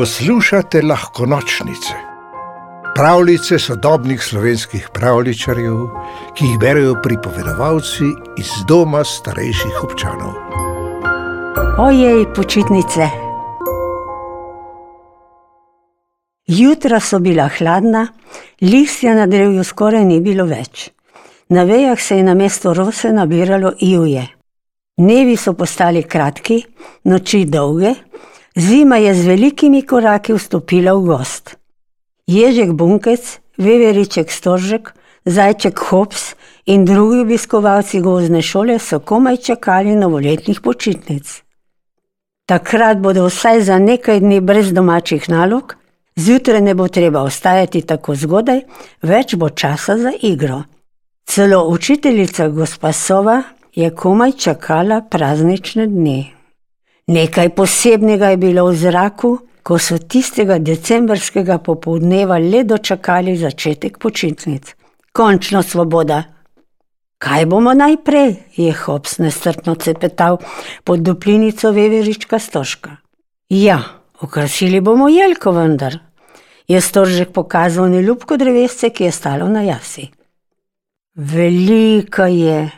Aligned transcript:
Poslušate 0.00 0.80
lahko 0.82 1.26
nočnice, 1.26 1.94
pravljice 2.94 3.58
sodobnih 3.58 4.22
slovenskih 4.22 4.86
pravličarjev, 4.94 5.76
ki 6.34 6.46
jih 6.46 6.58
berijo 6.58 6.94
pripovedovalci 7.02 8.08
iz 8.40 8.54
doma 8.68 9.02
starejših 9.04 9.82
občanov. 9.84 10.32
Ojej, 11.78 12.24
počitnice. 12.34 13.10
Jutra 16.46 17.00
so 17.00 17.18
bila 17.18 17.50
hladna, 17.58 18.06
listja 18.60 19.14
na 19.14 19.26
drevju 19.26 19.64
skoraj 19.64 20.04
ni 20.04 20.20
bilo 20.20 20.48
več. 20.48 20.88
Na 21.48 21.68
vejah 21.68 22.00
se 22.00 22.16
je 22.16 22.24
namesto 22.24 22.72
rose 22.74 23.12
nabiralo 23.12 23.76
ivje. 23.78 24.28
Dnevi 24.96 25.36
so 25.36 25.52
postali 25.52 26.02
kratki, 26.02 26.62
noči 27.04 27.44
dolge, 27.44 27.94
zima 28.56 28.96
je 28.96 29.14
z 29.14 29.26
velikimi 29.26 29.82
koraki 29.82 30.34
vstopila 30.34 30.94
v 30.94 31.04
gost. 31.06 31.56
Ježek 32.26 32.72
Bunkec, 32.72 33.38
Veveriček 33.58 34.30
Storžek, 34.30 34.94
Zajček 35.24 35.78
Hops 35.78 36.34
in 36.66 36.84
drugi 36.84 37.20
obiskovalci 37.20 38.00
gozne 38.00 38.42
šole 38.42 38.78
so 38.78 38.98
komaj 39.00 39.36
čakali 39.36 39.96
novoletnih 39.96 40.60
počitnic. 40.60 41.42
Takrat 42.46 42.98
bodo 42.98 43.26
vsaj 43.26 43.60
za 43.62 43.78
nekaj 43.78 44.20
dni 44.20 44.40
brez 44.40 44.72
domačih 44.72 45.28
nalog, 45.28 45.76
zjutraj 46.16 46.60
ne 46.60 46.74
bo 46.74 46.88
treba 46.88 47.22
ostajati 47.22 47.82
tako 47.82 48.14
zgodaj, 48.14 48.60
več 49.02 49.34
bo 49.34 49.48
časa 49.48 49.96
za 49.96 50.12
igro. 50.22 50.62
Celo 51.26 51.68
učiteljica 51.68 52.48
gospa 52.48 52.92
Sova 52.92 53.42
je 53.74 53.90
komaj 53.94 54.32
čakala 54.32 55.00
praznične 55.10 55.86
dni. 55.86 56.39
Nekaj 57.10 57.48
posebnega 57.54 58.28
je 58.30 58.36
bilo 58.36 58.68
v 58.70 58.76
zraku, 58.78 59.30
ko 59.66 59.78
so 59.82 59.96
tistega 59.98 60.60
decembrskega 60.62 61.56
popoldneva 61.58 62.36
le 62.38 62.60
dočakali 62.64 63.34
začetek 63.36 63.98
počitnic. 63.98 64.76
Končno 65.12 65.62
svoboda. 65.62 66.22
Kaj 67.18 67.46
bomo 67.50 67.74
najprej? 67.74 68.36
je 68.56 68.72
Hops 68.72 69.18
nestrpno 69.18 69.74
cepetal 69.74 70.38
pod 70.84 71.02
duplinico 71.02 71.72
veverička 71.74 72.38
Stoška. 72.38 72.96
Ja, 73.48 73.80
okrasili 74.20 74.80
bomo 74.80 75.08
jelko 75.08 75.50
vendar, 75.58 75.98
je 76.68 76.80
Storžek 76.80 77.34
pokazal 77.34 77.90
neljubko 77.90 78.36
drevesce, 78.36 78.90
ki 78.94 79.10
je 79.10 79.12
stalo 79.12 79.48
na 79.48 79.66
jasi. 79.66 80.06
Velika 81.14 82.30
je, 82.30 82.70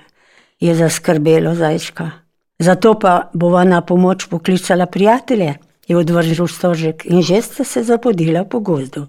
je 0.61 0.75
zaskrbelo 0.75 1.55
zajčka. 1.55 2.22
Zato 2.63 2.95
pa 2.95 3.31
bova 3.35 3.65
na 3.65 3.81
pomoč 3.81 4.27
poklicala 4.31 4.87
prijatelje, 4.87 5.55
je 5.89 5.97
odvržil 5.97 6.47
stožek 6.47 7.05
in 7.05 7.23
že 7.23 7.43
sta 7.43 7.65
se 7.65 7.83
zapodila 7.83 8.45
po 8.45 8.61
gozdu. 8.61 9.07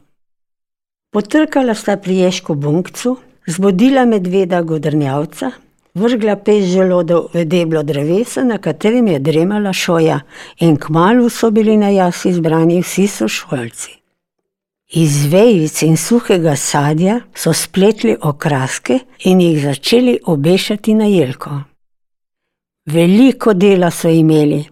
Potrkala 1.13 1.75
sta 1.75 1.97
pri 1.97 2.15
ješku 2.17 2.55
bunkcu, 2.55 3.17
zbudila 3.47 4.05
medveda 4.05 4.61
godrnjavca, 4.61 5.51
vrgla 5.93 6.35
pes 6.35 6.65
želodov 6.65 7.27
v 7.33 7.45
deblo 7.45 7.83
drevesa, 7.83 8.43
na 8.43 8.57
katerem 8.57 9.07
je 9.07 9.19
dremala 9.19 9.73
šoja, 9.73 10.19
in 10.59 10.77
kmalu 10.77 11.29
so 11.29 11.51
bili 11.51 11.77
na 11.77 11.89
jasi 11.89 12.33
zbrani 12.33 12.81
vsi 12.81 13.07
sošolci. 13.07 13.91
Iz 14.93 15.25
vejic 15.29 15.81
in 15.81 15.97
suhega 15.97 16.55
sadja 16.55 17.19
so 17.35 17.53
spletli 17.53 18.17
okraske 18.21 18.99
in 19.25 19.41
jih 19.41 19.61
začeli 19.61 20.19
obešati 20.25 20.93
na 20.93 21.05
jelko. 21.05 21.72
Veliko 22.85 23.53
dela 23.53 23.91
so 23.91 24.09
imeli 24.09 24.65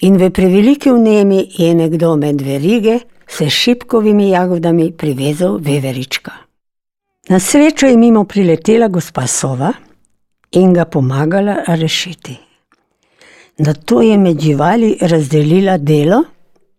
in 0.00 0.16
v 0.18 0.30
preveliki 0.30 0.90
vnemi 0.90 1.46
je 1.58 1.74
nekdo 1.74 2.16
med 2.16 2.40
verige 2.42 2.98
s 3.28 3.46
šipkovimi 3.48 4.30
jagodami 4.30 4.92
privezal 4.92 5.58
veverička. 5.62 6.32
Na 7.28 7.38
srečo 7.40 7.86
je 7.86 7.96
mimo 7.96 8.24
priletela 8.24 8.88
gospa 8.88 9.26
Sova 9.26 9.72
in 10.52 10.72
ga 10.72 10.84
pomagala 10.84 11.56
rešiti. 11.66 12.36
Nato 13.58 14.02
je 14.02 14.18
med 14.18 14.40
živali 14.40 14.98
razdelila 15.00 15.78
delo, 15.78 16.24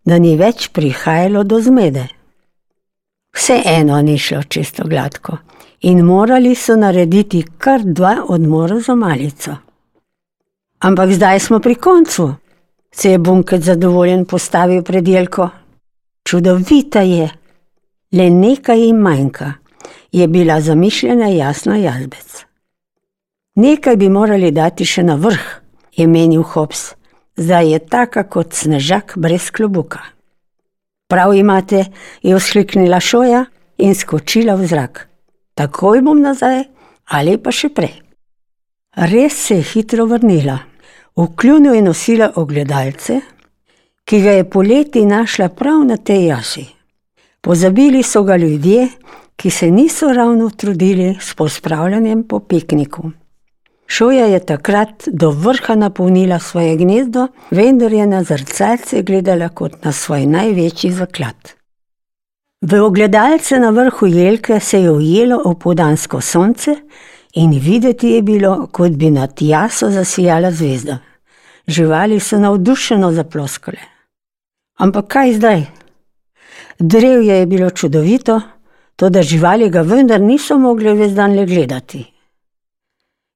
da 0.04 0.18
ni 0.18 0.36
več 0.36 0.68
prihajalo 0.72 1.44
do 1.44 1.60
zmede. 1.60 2.06
Vseeno 3.34 4.02
ni 4.02 4.18
šlo 4.18 4.42
čisto 4.42 4.84
gladko 4.84 5.38
in 5.80 6.04
morali 6.04 6.54
so 6.54 6.76
narediti 6.76 7.44
kar 7.58 7.80
dva 7.84 8.16
odmora 8.28 8.80
za 8.80 8.94
malico. 8.94 9.65
Ampak 10.86 11.10
zdaj 11.12 11.40
smo 11.40 11.58
pri 11.58 11.74
koncu, 11.74 12.34
se 12.94 13.10
je 13.10 13.18
Bunket 13.18 13.62
zadovoljen 13.62 14.24
postavil 14.24 14.82
pred 14.82 15.08
jelko. 15.08 15.48
Čudovita 16.22 17.00
je, 17.00 17.30
le 18.12 18.30
nekaj 18.30 18.80
jim 18.80 18.96
manjka, 18.96 19.52
je 20.12 20.28
bila 20.28 20.60
zamišljena 20.60 21.26
jasna 21.28 21.76
jazbec. 21.76 22.44
Nekaj 23.54 23.96
bi 23.96 24.08
morali 24.08 24.50
dati 24.50 24.86
še 24.86 25.02
na 25.02 25.16
vrh, 25.16 25.48
je 25.96 26.06
menil 26.06 26.42
Hobbs, 26.42 26.94
zdaj 27.36 27.72
je 27.72 27.78
taka 27.78 28.22
kot 28.22 28.54
snežak 28.54 29.16
brez 29.16 29.50
klobuka. 29.50 30.04
Prav 31.10 31.34
imate, 31.34 31.84
je 32.22 32.38
vzkliknila 32.38 33.00
šoja 33.00 33.42
in 33.78 33.94
skočila 33.94 34.54
v 34.54 34.70
zrak. 34.70 35.08
Takoj 35.58 36.06
bom 36.06 36.22
nazaj, 36.22 36.62
ali 37.10 37.38
pa 37.42 37.50
še 37.50 37.74
prej. 37.74 37.98
Res 38.96 39.34
se 39.34 39.58
je 39.58 39.68
hitro 39.74 40.06
vrnila. 40.06 40.75
V 41.16 41.26
kljunu 41.36 41.74
je 41.74 41.82
nosila 41.82 42.32
ogledalce, 42.34 43.20
ki 44.04 44.20
ga 44.22 44.30
je 44.30 44.50
poleti 44.50 45.06
našla 45.06 45.48
prav 45.48 45.84
na 45.84 45.96
tej 45.96 46.26
jasi. 46.26 46.66
Pozabili 47.40 48.02
so 48.02 48.22
ga 48.22 48.36
ljudje, 48.36 48.88
ki 49.36 49.50
se 49.50 49.70
niso 49.70 50.12
ravno 50.12 50.50
trudili 50.50 51.16
s 51.20 51.34
pospravljanjem 51.34 52.22
po 52.28 52.40
pikniku. 52.40 53.10
Šoja 53.86 54.26
je 54.26 54.40
takrat 54.46 55.04
do 55.06 55.30
vrha 55.30 55.74
napolnila 55.74 56.38
svoje 56.38 56.76
gnezdo, 56.76 57.28
vendar 57.50 57.92
je 57.92 58.06
na 58.06 58.22
zrcalce 58.22 59.02
gledala 59.02 59.48
kot 59.48 59.84
na 59.84 59.92
svoj 59.92 60.26
največji 60.26 60.92
zaklad. 60.92 61.52
V 62.60 62.82
ogledalce 62.82 63.58
na 63.58 63.70
vrhu 63.70 64.06
jelke 64.06 64.60
se 64.60 64.82
je 64.82 64.90
ujelo 64.90 65.40
opodansko 65.44 66.20
sonce 66.20 66.76
in 67.36 67.50
videti 67.60 68.08
je 68.08 68.22
bilo, 68.22 68.68
kot 68.72 68.92
bi 68.92 69.10
nad 69.10 69.32
jaso 69.40 69.90
zasijala 69.90 70.50
zvezda. 70.50 70.98
Živali 71.66 72.20
so 72.20 72.38
navdušeno 72.38 73.12
zaploskale. 73.12 73.82
Ampak 74.78 75.06
kaj 75.08 75.32
zdaj? 75.32 75.64
Drevje 76.78 77.38
je 77.38 77.46
bilo 77.46 77.70
čudovito, 77.70 78.40
to 78.96 79.08
da 79.08 79.22
živali 79.22 79.70
ga 79.70 79.80
vendar 79.80 80.20
niso 80.20 80.58
mogli 80.58 80.92
ves 80.94 81.12
dan 81.12 81.36
le 81.36 81.46
gledati. 81.46 82.04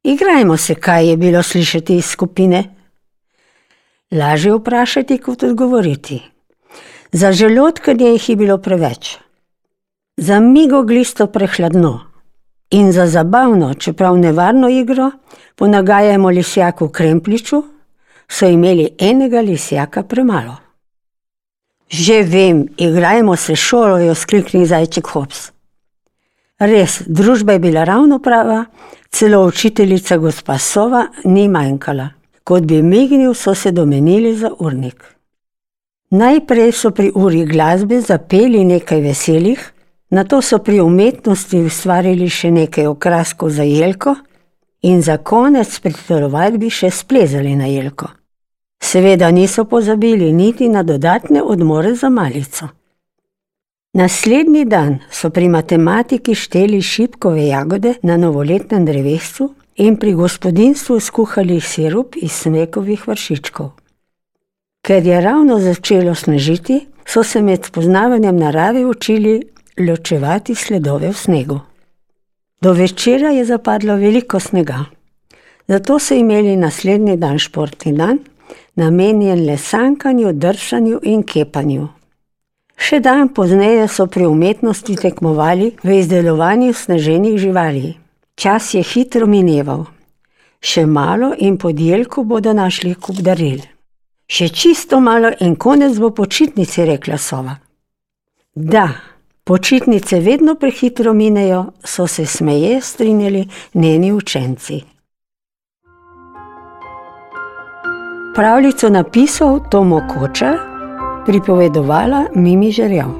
Igrajmo 0.02 0.56
se, 0.56 0.74
kaj 0.74 1.08
je 1.08 1.16
bilo 1.16 1.42
slišati 1.42 1.96
iz 1.96 2.04
skupine. 2.04 2.64
Lažje 4.10 4.54
vprašati, 4.54 5.18
kot 5.18 5.42
odgovoriti. 5.42 6.22
Za 7.12 7.32
želodkanje 7.32 8.06
jih 8.06 8.28
je 8.28 8.36
bilo 8.36 8.58
preveč, 8.58 9.16
za 10.16 10.40
migo 10.40 10.82
glisto 10.82 11.26
prehladno 11.26 12.09
in 12.70 12.92
za 12.92 13.06
zabavno, 13.06 13.74
čeprav 13.74 14.16
nevarno 14.16 14.68
igro, 14.68 15.10
ponagajamo 15.54 16.28
lisjaku 16.28 16.88
Krempliču, 16.88 17.62
so 18.28 18.46
imeli 18.46 18.88
enega 18.98 19.40
lisjaka 19.40 20.02
premalo. 20.02 20.56
Že 21.90 22.22
vem, 22.22 22.66
igrajmo 22.76 23.36
se 23.36 23.56
šolo, 23.56 23.98
je 23.98 24.14
skliknil 24.14 24.66
zajček 24.66 25.06
Hobbs. 25.06 25.50
Res, 26.60 27.02
družba 27.06 27.52
je 27.52 27.58
bila 27.58 27.84
ravno 27.84 28.18
prava, 28.18 28.64
celo 29.10 29.44
učiteljica 29.46 30.16
gospa 30.16 30.58
Sova 30.58 31.06
ni 31.24 31.48
manjkala. 31.48 32.10
Kot 32.44 32.62
bi 32.62 32.82
mignil, 32.82 33.34
so 33.34 33.54
se 33.54 33.72
domenili 33.72 34.34
za 34.36 34.50
urnik. 34.58 35.04
Najprej 36.10 36.72
so 36.72 36.90
pri 36.90 37.10
uri 37.14 37.44
glasbe 37.44 38.00
zapeli 38.00 38.64
nekaj 38.64 39.00
veselih, 39.00 39.72
nato 40.10 40.42
so 40.42 40.58
pri 40.58 40.80
umetnosti 40.80 41.60
ustvarili 41.62 42.28
še 42.28 42.50
nekaj 42.50 42.86
okraskov 42.86 43.50
za 43.50 43.62
jelko 43.62 44.14
in 44.82 45.02
za 45.02 45.16
konec 45.16 45.78
pri 45.80 45.94
telovadbi 46.08 46.70
še 46.70 46.90
splezali 46.90 47.54
na 47.56 47.66
jelko. 47.66 48.08
Seveda 48.82 49.30
niso 49.30 49.64
pozabili 49.64 50.32
niti 50.32 50.68
na 50.68 50.82
dodatne 50.82 51.42
odmore 51.42 51.94
za 51.94 52.08
malico. 52.08 52.68
Naslednji 53.92 54.64
dan 54.64 54.98
so 55.10 55.30
pri 55.30 55.48
matematiki 55.48 56.34
šteli 56.34 56.82
šipkove 56.82 57.46
jagode 57.46 57.94
na 58.02 58.16
novoletnem 58.16 58.84
drevesu 58.86 59.50
in 59.76 59.96
pri 59.96 60.14
gospodinstvu 60.14 61.00
skuhali 61.00 61.60
sirup 61.60 62.16
iz 62.16 62.32
smekovih 62.32 63.08
vršičkov. 63.08 63.70
Ker 64.82 65.06
je 65.06 65.20
ravno 65.20 65.58
začelo 65.60 66.14
snežiti, 66.14 66.86
so 67.06 67.22
se 67.22 67.42
med 67.42 67.64
spoznavanjem 67.64 68.36
narave 68.36 68.86
učili 68.86 69.42
ločevati 69.80 70.54
sledove 70.54 71.12
v 71.12 71.16
snegu. 71.16 71.60
Do 72.60 72.72
večera 72.72 73.30
je 73.30 73.44
zapadlo 73.44 73.96
veliko 73.96 74.40
snega, 74.40 74.84
zato 75.68 75.98
so 75.98 76.14
imeli 76.14 76.56
naslednji 76.56 77.16
dan 77.16 77.38
športni 77.38 77.92
dan, 77.96 78.18
namenjen 78.74 79.46
le 79.46 79.56
sankanju, 79.58 80.32
drsanju 80.32 81.00
in 81.02 81.22
kepanju. 81.22 81.88
Še 82.80 83.00
dan 83.04 83.28
pozneje 83.36 83.88
so 83.88 84.06
pri 84.06 84.26
umetnosti 84.26 84.96
tekmovali 84.96 85.74
v 85.84 85.98
izdelovanju 86.00 86.72
sneženih 86.72 87.36
živali. 87.38 87.94
Čas 88.40 88.74
je 88.74 88.82
hitro 88.82 89.26
mineval. 89.28 89.84
Še 90.60 90.86
malo 90.86 91.34
in 91.36 91.58
podjelku 91.60 92.24
bodo 92.24 92.52
našli 92.56 92.94
kup 92.94 93.20
daril. 93.20 93.60
Še 94.30 94.48
čisto 94.48 95.00
malo 95.00 95.32
in 95.44 95.56
konec 95.56 95.98
bo 96.00 96.10
počitnici, 96.16 96.84
rekla 96.88 97.18
sova. 97.18 97.56
Da, 98.54 98.86
počitnice 99.50 100.20
vedno 100.20 100.54
prehitro 100.54 101.12
minejo, 101.12 101.64
so 101.84 102.06
se 102.06 102.26
smeje 102.26 102.80
strinjali 102.80 103.48
njeni 103.74 104.12
učenci. 104.12 104.80
Pravljico 108.34 108.88
napisal 108.88 109.60
Tomo 109.70 110.02
Koča, 110.08 110.52
pripovedovala 111.26 112.24
Mimi 112.34 112.70
Žerjav. 112.72 113.10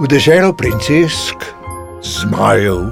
V 0.00 0.08
deželo 0.08 0.52
princesk, 0.52 1.36
zmajev, 2.02 2.88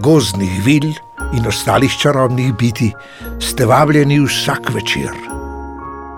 gozdnih 0.00 0.58
vil 0.64 0.90
in 1.38 1.46
ostalih 1.46 1.92
čarobnih 2.02 2.54
biti 2.54 2.92
ste 3.40 3.66
vabljeni 3.66 4.20
vsak 4.20 4.74
večer. 4.74 5.33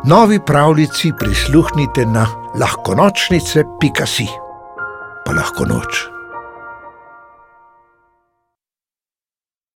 Novi 0.06 0.41
pravljici 0.47 1.12
prisluhnite 1.19 2.06
na 2.06 2.26
lahkonočnice.si, 2.55 4.26
pa 5.25 5.32
lahko 5.32 5.67
noč. 5.67 6.16